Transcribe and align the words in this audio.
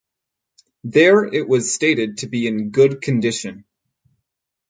There 0.83 1.25
it 1.31 1.47
was 1.47 1.75
stated 1.75 2.17
to 2.19 2.27
be 2.27 2.47
"in 2.47 2.71
good 2.71 3.03
condition". 3.03 3.65